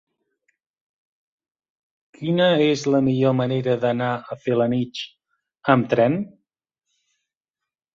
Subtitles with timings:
[2.17, 5.07] Quina és la millor manera d'anar a Felanitx
[5.77, 6.23] amb tren?